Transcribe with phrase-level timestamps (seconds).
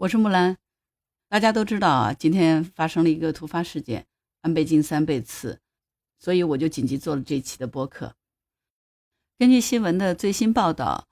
[0.00, 0.56] 我是木兰。
[1.28, 4.06] 大家都知道啊，今天发生了一个突发事件，
[4.40, 5.60] 安倍晋三被刺，
[6.18, 8.14] 所以我就紧急做了这期的播客。
[9.38, 11.06] 根据新闻的最新报道，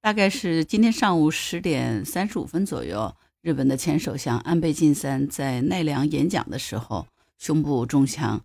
[0.00, 7.06] 大概是今天上午十点三十五分左右，日本的前首相安倍晋三在奈良演讲的时候，
[7.38, 8.44] 胸部中枪。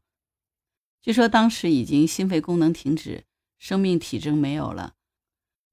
[1.02, 3.24] 据说当时已经心肺功能停止，
[3.58, 4.94] 生命体征没有了，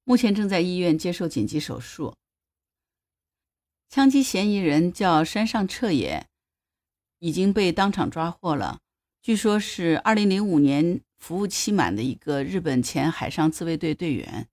[0.05, 2.17] 目前正在医院接受紧急手术。
[3.89, 6.27] 枪击嫌疑人叫山上彻也，
[7.21, 8.81] 已经被当场抓获了。
[9.23, 14.49] 据说是2005年服务期满的一个日本前海上自卫队队员。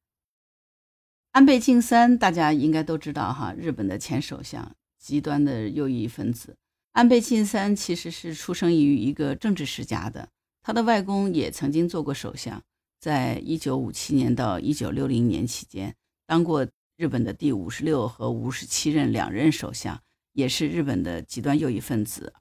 [1.31, 6.55] 安倍晋三，大家应该都知道哈，日本的前首相，极端的右翼分子。
[6.91, 10.29] 安倍晋三其实是出生于一个政治世家的，
[10.61, 12.61] 他的外公也曾经做过首相，
[12.99, 15.95] 在1957年到1960年期间
[16.27, 16.67] 当过。
[17.01, 22.35] 日本的第五十六和五十七任两任首相，也是日本的极端右翼分子，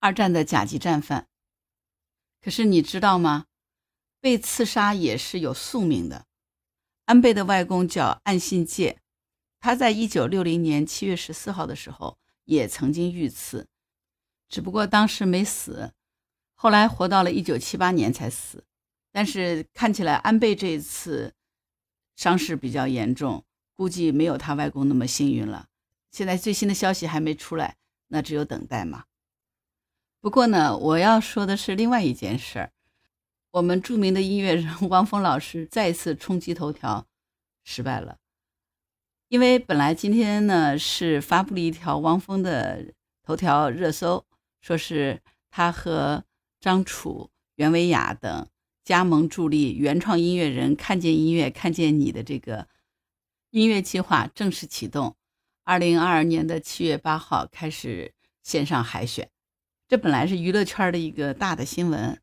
[0.00, 1.28] 二战的甲级战犯。
[2.40, 3.46] 可是你知道吗？
[4.20, 6.26] 被刺杀也是有宿命的。
[7.04, 8.98] 安倍的外公叫岸信介，
[9.60, 13.68] 他在一九六零年七月十四号的时候也曾经遇刺，
[14.48, 15.92] 只不过当时没死，
[16.54, 18.64] 后来活到了一九七八年才死。
[19.12, 21.32] 但是看起来安倍这一次
[22.16, 23.44] 伤势比较严重。
[23.74, 25.68] 估计没有他外公那么幸运了。
[26.10, 27.76] 现在最新的消息还没出来，
[28.08, 29.04] 那只有等待嘛。
[30.20, 32.72] 不过呢，我要说的是另外一件事儿：
[33.50, 37.06] 我们著名的音乐人 汪峰老师再次冲击头条，
[37.64, 38.18] 失败了。
[39.28, 42.92] 因为本来今天呢是发布了一条汪峰的
[43.22, 44.26] 头条热搜，
[44.60, 46.24] 说是他和
[46.60, 48.46] 张楚、袁维雅等
[48.84, 52.68] 加盟助力原创音乐人看见音乐看见你的这个。
[53.52, 55.14] 音乐计划正式启动，
[55.62, 59.28] 二零二二年的七月八号开始线上海选。
[59.86, 62.18] 这本来是娱乐圈的一个大的新闻。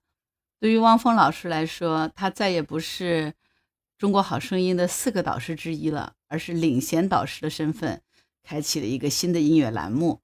[0.59, 3.25] 对于汪峰老师来说，他再也不是
[3.95, 8.01] 《中国好声音》的四个导师之一了，而是领衔导师的身份，
[8.41, 10.22] 开启了一个新的音乐栏目。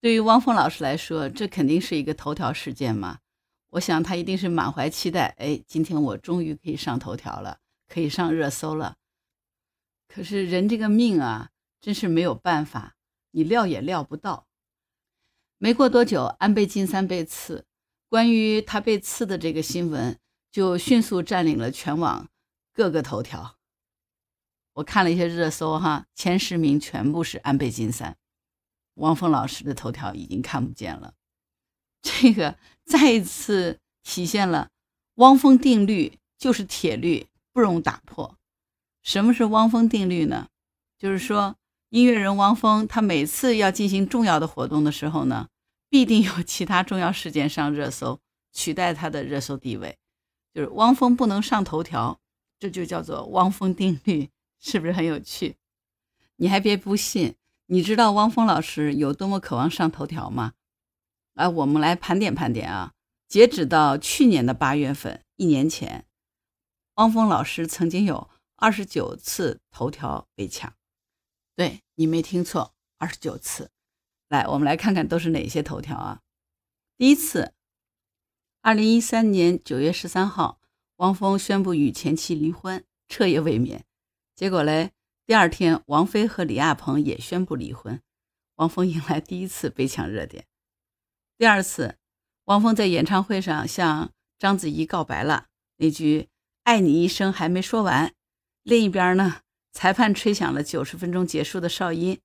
[0.00, 3.20] 对于汪峰老师来说，这肯定是一个头条事件嘛。
[3.70, 5.36] 我想他一定是满怀期待。
[5.38, 8.96] 哎，今天我终于可以上头条了，可以上热搜了。
[10.08, 12.96] 可是人这个命啊，真是没有办法，
[13.30, 14.48] 你料也料不到。
[15.58, 17.66] 没过多久，安倍晋三被刺，
[18.08, 20.18] 关于他被刺的这个新闻
[20.50, 22.28] 就迅速占领了全网
[22.72, 23.56] 各个头条。
[24.74, 28.16] 我看了一些热搜，哈，前十名全部是安倍晋三，
[28.94, 31.14] 汪峰老师的头条已经看不见了。
[32.00, 34.70] 这个再一次体现了
[35.16, 38.37] 汪峰定律就是铁律，不容打破。
[39.08, 40.48] 什么是汪峰定律呢？
[40.98, 41.56] 就是说，
[41.88, 45.48] 音乐人汪峰他每次要进行重要的活动的时候呢，
[45.88, 48.20] 必定有其他重要事件上热搜，
[48.52, 49.96] 取代他的热搜地位。
[50.52, 52.20] 就是汪峰不能上头条，
[52.58, 54.28] 这就叫做汪峰定律，
[54.60, 55.56] 是不是很有趣？
[56.36, 57.34] 你还别不信，
[57.68, 60.52] 你知道汪峰老师有多么渴望上头条吗？
[61.32, 62.92] 啊，我们来盘点盘点啊，
[63.26, 66.04] 截止到去年的八月份，一年前，
[66.96, 68.28] 汪峰老师曾经有。
[68.60, 70.74] 二十九次头条被抢，
[71.54, 73.70] 对你没听错，二十九次。
[74.28, 76.22] 来，我们来看看都是哪些头条啊？
[76.96, 77.54] 第一次，
[78.60, 80.60] 二零一三年九月十三号，
[80.96, 83.84] 汪峰宣布与前妻离婚，彻夜未眠。
[84.34, 84.90] 结果嘞，
[85.24, 88.02] 第二天，王菲和李亚鹏也宣布离婚，
[88.56, 90.48] 汪峰迎来第一次被抢热点。
[91.36, 91.96] 第二次，
[92.46, 95.46] 汪峰在演唱会上向章子怡告白了，
[95.76, 96.28] 那句
[96.64, 98.16] “爱你一生”还没说完。
[98.68, 99.40] 另一边呢，
[99.72, 102.20] 裁判吹响了九十分钟结束的哨音，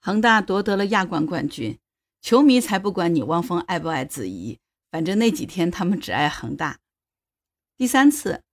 [0.00, 1.76] 恒大夺得了亚冠冠军，
[2.20, 4.60] 球迷才不管你汪峰爱不爱子怡，
[4.92, 6.78] 反正那几天他们只爱恒大。
[7.76, 8.44] 第三次，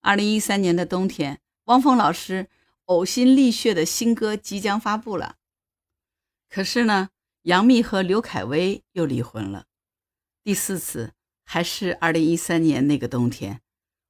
[0.00, 2.48] 二零一三年的冬天，汪峰老师
[2.86, 5.34] 呕心沥血的新歌即将发布了，
[6.48, 7.08] 可是呢，
[7.42, 9.64] 杨幂和刘恺威又离婚了。
[10.44, 13.60] 第四次，还是二零一三年那个冬天，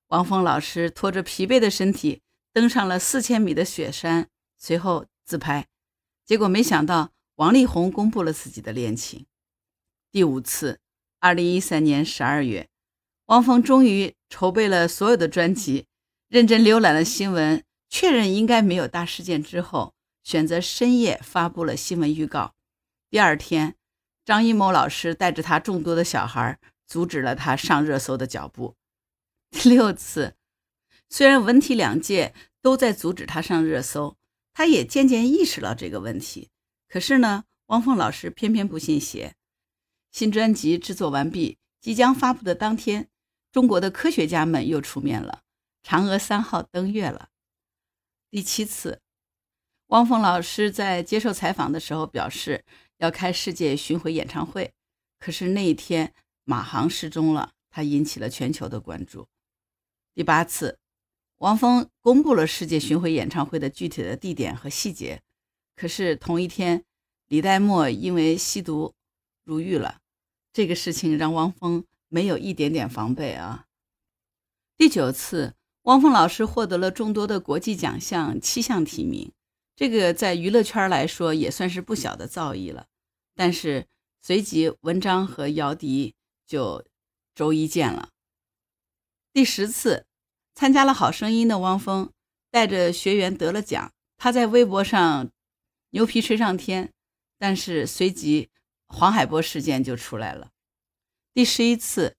[0.08, 2.20] 汪峰老师拖着疲惫的身体。
[2.54, 5.66] 登上了四千米的雪山，随后自拍，
[6.24, 9.26] 结果没想到王力宏公布了自己的恋情。
[10.12, 10.78] 第五次，
[11.18, 12.68] 二零一三年十二月，
[13.26, 15.86] 汪峰终于筹备了所有的专辑，
[16.28, 19.92] 认真浏览了新闻，确认应该没有大事件之后，
[20.22, 22.54] 选择深夜发布了新闻预告。
[23.10, 23.74] 第二天，
[24.24, 28.76] 张艺谋老师带着他众多的小孩，阻止了他上热搜的脚步。
[29.50, 30.36] 第六次。
[31.08, 34.16] 虽然文体两界都在阻止他上热搜，
[34.52, 36.50] 他也渐渐意识到这个问题，
[36.88, 39.34] 可是呢，汪峰老师偏偏不信邪。
[40.10, 43.08] 新专辑制作完毕，即将发布的当天，
[43.50, 45.42] 中国的科学家们又出面了，
[45.82, 47.30] 嫦娥三号登月了。
[48.30, 49.00] 第七次，
[49.88, 52.64] 汪峰老师在接受采访的时候表示
[52.98, 54.72] 要开世界巡回演唱会，
[55.18, 56.14] 可是那一天
[56.44, 59.28] 马航失踪了，他引起了全球的关注。
[60.14, 60.78] 第八次，
[61.38, 65.22] 汪峰公布了世界巡回演唱会的具体的地点和细节。
[65.76, 66.84] 可是同一天，
[67.28, 68.94] 李代沫因为吸毒
[69.44, 70.00] 入狱了，
[70.52, 73.66] 这个事情让汪峰没有一点点防备啊。
[74.76, 79.32] 第九次，汪峰老师获得了众多的国际奖项，七项提名，
[79.74, 82.86] 这个在娱乐圈来说也算是不小的造诣了。
[83.34, 83.86] 但是
[84.22, 86.14] 随即文章和姚笛
[86.46, 86.84] 就
[87.34, 88.10] 周一见了。
[89.32, 90.06] 第十次
[90.54, 92.12] 参加了《好声音》的汪峰
[92.50, 95.30] 带着学员得了奖，他在微博上
[95.90, 96.92] 牛皮吹上天，
[97.38, 98.50] 但是随即
[98.86, 100.50] 黄海波事件就出来了。
[101.32, 102.16] 第十一次，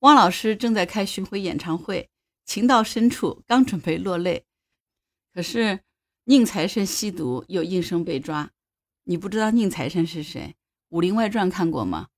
[0.00, 2.08] 汪老师正在开巡回演唱会，
[2.44, 4.44] 情到深处刚准备落泪，
[5.34, 5.80] 可是
[6.24, 8.50] 宁财神吸毒又应声被抓。
[9.04, 10.54] 你不知道宁财神是谁？
[10.90, 12.08] 《武林外传》看过吗？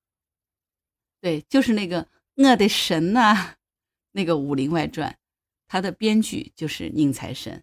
[1.22, 3.54] 对，就是那个我的神呐。
[4.12, 5.08] 那个《武林外传》，
[5.70, 7.62] 他的编剧就是宁财神。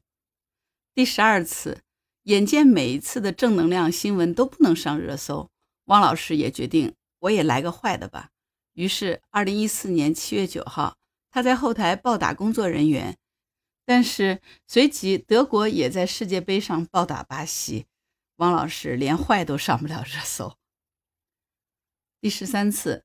[0.93, 1.81] 第十二次，
[2.23, 5.51] 眼见每一次的正能量新闻都不能上热搜，
[5.87, 8.29] 汪老师也决定，我也来个坏的吧。
[8.75, 10.95] 于是，二零一四年七月九号，
[11.29, 13.17] 他在后台暴打工作人员，
[13.85, 17.87] 但是随即德国也在世界杯上暴打巴西，
[18.37, 20.55] 汪老师连坏都上不了热搜。
[22.21, 23.03] 第十三次，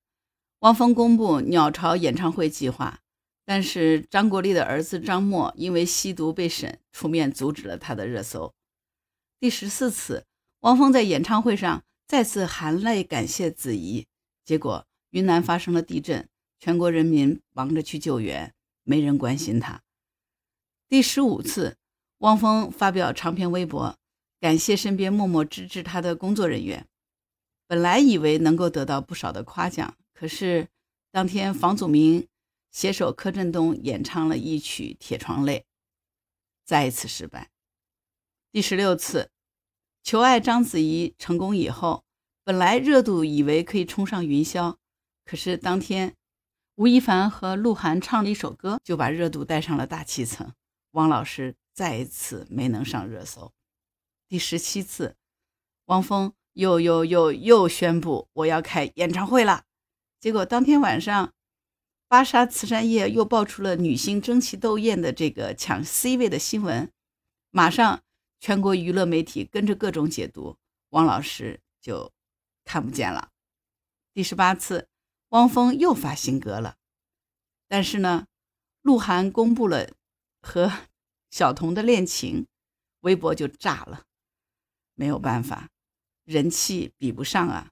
[0.61, 3.01] 汪峰公布鸟巢演唱会计划。
[3.45, 8.55] 但是张国立的儿子张默因为吸毒被审，出面阻止了他的热搜。
[9.41, 10.25] 第十四次，
[10.61, 14.07] 汪峰在演唱会上再次含泪感谢子怡，
[14.45, 16.29] 结果云南发生了地震，
[16.61, 18.55] 全国人民忙着去救援，
[18.85, 19.83] 没人关心他。
[20.89, 21.77] 第十五次，
[22.19, 23.99] 汪峰发表长篇微博，
[24.39, 26.87] 感谢身边默默支持他的工作人员。
[27.67, 30.69] 本来以为能够得到不少的夸奖，可是
[31.11, 32.29] 当天房祖名。
[32.73, 35.59] 携手柯震东演唱了一曲《铁窗泪》，
[36.65, 37.51] 再一次失败。
[38.51, 39.31] 第十六次
[40.03, 42.03] 求爱章子怡成功以后，
[42.43, 44.77] 本来热度以为可以冲上云霄，
[45.27, 46.17] 可是当天
[46.77, 50.55] 吴亦凡和鹿晗唱了一首歌，就把热度带上了大气层。
[50.93, 53.53] 汪老师再一次没能上热搜。
[54.29, 55.17] 第十七次，
[55.87, 59.65] 汪峰又又又又宣布我要开演唱会了，
[60.19, 61.35] 结果当天晚上。
[62.13, 66.93] 芭莎慈善夜又爆出了女星争奇斗艳的这个抢 C 位的新闻，
[67.51, 68.03] 马上
[68.39, 70.59] 全国娱乐媒体跟着各种解读，
[70.91, 72.13] 汪老师就
[72.67, 73.31] 看不见了。
[74.13, 74.91] 第十八次，
[75.31, 76.77] 汪峰又发新歌了，
[77.67, 78.27] 但是呢，
[78.83, 79.89] 鹿晗公布了
[80.43, 80.71] 和
[81.31, 82.47] 小童的恋情，
[83.01, 84.03] 微博就炸了，
[84.93, 85.71] 没有办法，
[86.25, 87.71] 人气比不上啊。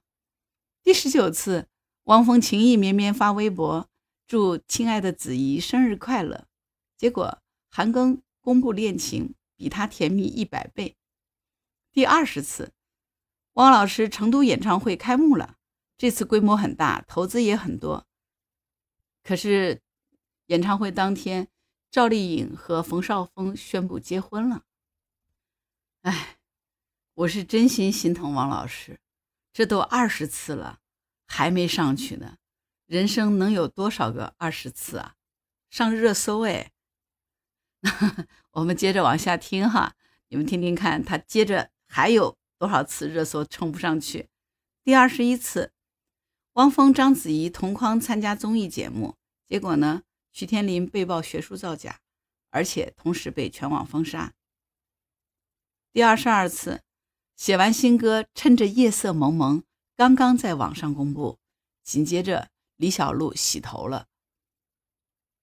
[0.81, 1.67] 第十九次，
[2.05, 3.87] 汪峰情意绵绵发微博。
[4.31, 6.47] 祝亲爱的子怡生日快乐！
[6.95, 10.95] 结果韩庚公布恋情，比他甜蜜一百倍。
[11.91, 12.71] 第二十次，
[13.55, 15.57] 汪老师成都演唱会开幕了，
[15.97, 18.07] 这次规模很大，投资也很多。
[19.21, 19.81] 可是
[20.45, 21.49] 演唱会当天，
[21.91, 24.63] 赵丽颖和冯绍峰宣布结婚了。
[26.03, 26.37] 哎，
[27.15, 29.01] 我是真心心疼汪老师，
[29.51, 30.79] 这都二十次了，
[31.27, 32.37] 还没上去呢。
[32.91, 35.15] 人生能有多少个二十次啊？
[35.69, 36.73] 上热搜哎！
[38.51, 39.95] 我们接着往下听哈，
[40.27, 44.27] 你们听听看，他接着还有多少次热搜冲不上去？
[44.83, 45.71] 第二十一次，
[46.55, 49.15] 汪峰、章子怡同框参加综艺节目，
[49.47, 52.01] 结果呢，徐天林被曝学术造假，
[52.49, 54.33] 而且同时被全网封杀。
[55.93, 56.81] 第二十二次，
[57.37, 59.63] 写完新歌，趁着夜色蒙蒙，
[59.95, 61.39] 刚刚在网上公布，
[61.85, 62.49] 紧接着。
[62.81, 64.07] 李小璐洗头了。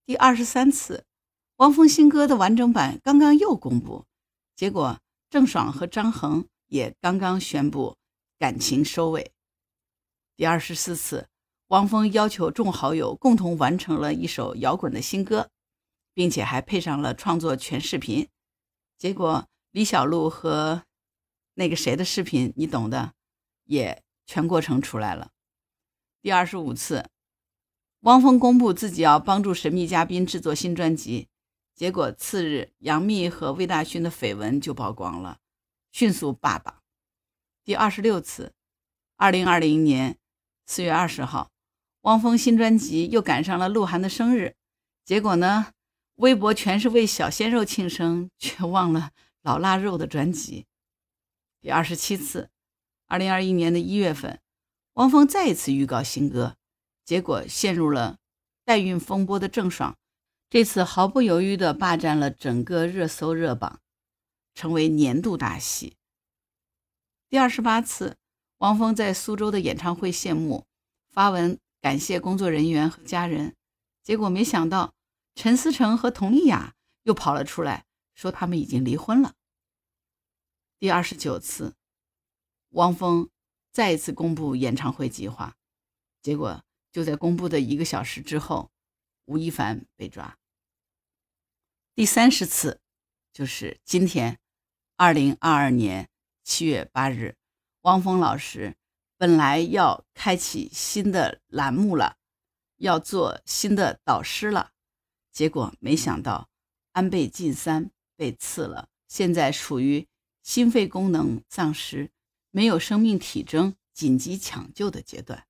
[0.04, 1.06] 第二十三次，
[1.58, 4.04] 汪峰新歌的完整版刚刚又公布，
[4.56, 4.98] 结果
[5.30, 7.96] 郑爽和张恒也刚刚宣布
[8.40, 9.30] 感情收尾。
[10.34, 11.28] 第二十四次，
[11.68, 15.48] 汪峰要求众好友共同完成了一首摇滚的新歌，
[16.12, 18.28] 并且还配上了创作全视频，
[18.98, 20.82] 结果李小璐和
[21.54, 23.14] 那个谁的视频，你懂的，
[23.62, 25.30] 也全过程出来了。
[26.20, 27.08] 第二十五次。
[28.02, 31.26] 汪峰公布自己要帮助神秘嘉宾制作新专辑，
[31.74, 35.40] 结果次日杨幂和魏大勋的绯闻就曝光了，
[35.90, 36.82] 迅速霸榜。
[37.64, 38.52] 第二十六次，
[39.16, 40.16] 二零二零年
[40.64, 41.50] 四月二十号，
[42.02, 44.54] 汪峰新专辑又赶上了鹿晗的生日，
[45.04, 45.72] 结果呢，
[46.14, 49.10] 微博全是为小鲜肉庆生，却忘了
[49.42, 50.66] 老腊肉的专辑。
[51.60, 52.50] 第二十七次，
[53.08, 54.40] 二零二一年的一月份，
[54.94, 56.56] 汪峰再一次预告新歌，
[57.08, 58.18] 结果陷入了
[58.66, 59.96] 代孕风波的郑爽，
[60.50, 63.80] 这次毫不犹豫地霸占了整个热搜热榜，
[64.54, 65.96] 成为年度大戏。
[67.30, 68.18] 第二十八次，
[68.58, 70.66] 汪峰在苏州的演唱会谢幕，
[71.08, 73.56] 发文感谢工作人员和家人。
[74.02, 74.92] 结果没想到，
[75.34, 76.74] 陈思诚和佟丽娅
[77.04, 79.32] 又跑了出来，说他们已经离婚了。
[80.78, 81.74] 第二十九次，
[82.72, 83.30] 汪峰
[83.72, 85.56] 再一次公布演唱会计划，
[86.20, 86.62] 结果
[86.98, 88.72] 就在公布的一个小时之后，
[89.26, 90.36] 吴亦凡被抓。
[91.94, 92.80] 第三十次，
[93.32, 94.40] 就是今天，
[94.96, 96.10] 二零二二年。
[96.42, 97.36] 七月八日，
[97.82, 98.76] 汪峰老师
[99.16, 102.16] 本来要开启新的栏目了，
[102.78, 104.72] 要做新的导师了，
[105.30, 106.48] 结果没想到
[106.90, 110.08] 安倍晋三被刺了，现在处于
[110.42, 112.10] 心肺功能丧失、
[112.50, 115.46] 没有生命体征、紧急抢救的阶段。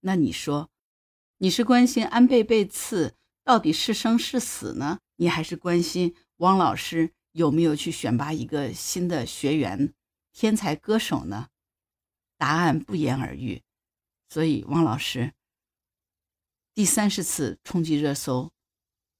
[0.00, 0.70] 那你说，
[1.40, 3.14] 你是关心安倍被刺
[3.44, 4.98] 到底是生是死呢？
[5.16, 9.94] 你还是关心汪老师有没有去选拔一个新的学员？
[10.32, 11.48] 天才歌手呢？
[12.36, 13.62] 答案不言而喻。
[14.28, 15.32] 所以，汪老师
[16.74, 18.52] 第三十次冲击热搜，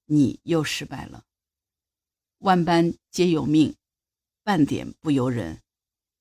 [0.07, 1.25] 你又失败了。
[2.39, 3.77] 万般皆有命，
[4.43, 5.63] 半点不由人。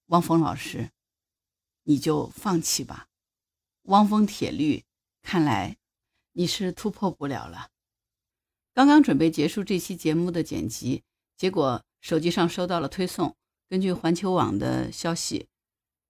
[0.07, 0.91] 汪峰老师，
[1.83, 3.09] 你就放弃吧。
[3.83, 4.85] 汪峰铁律，
[5.21, 5.77] 看来
[6.37, 7.71] 你是突破不了了。
[8.71, 11.03] 刚刚准备结束这期节目的剪辑，
[11.35, 13.35] 结果手机上收到了推送。
[13.67, 15.47] 根据环球网的消息，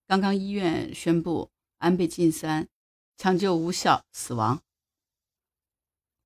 [0.06, 2.68] 刚刚医院宣布安倍晋三
[3.18, 4.62] 抢救无效死亡。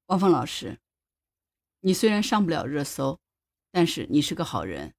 [0.07, 0.79] 汪峰老师，
[1.81, 3.19] 你虽然上不了热搜，
[3.71, 4.95] 但是你是个好人，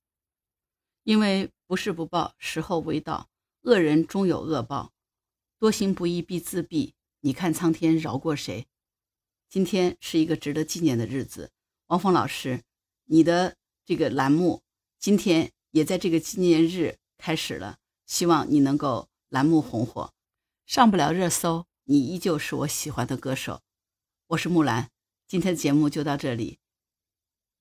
[1.03, 3.29] 因为不是不报，时候未到，
[3.63, 4.93] 恶人终有恶报，
[5.59, 6.93] 多行不义必自毙。
[7.19, 8.69] 你看苍天饶过谁？
[9.53, 11.51] 今天是一个值得纪念的日子，
[11.89, 12.63] 汪峰老师，
[13.05, 14.63] 你的这个栏目
[14.99, 15.53] 今天。
[15.73, 20.13] 也在这个纪念日开始了，希望你能够栏目红火，
[20.67, 23.63] 上不了热搜，你依旧是我喜欢的歌手。
[24.27, 24.91] 我是木兰，
[25.27, 26.59] 今天的节目就到这里。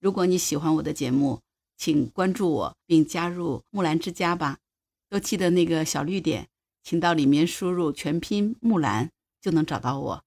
[0.01, 1.39] 如果你喜欢我的节目，
[1.77, 4.59] 请关注我并加入木兰之家吧。
[5.07, 6.49] 都记得那个小绿点，
[6.83, 10.25] 请到里面输入全拼木兰就能找到我。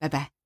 [0.00, 0.37] 拜拜。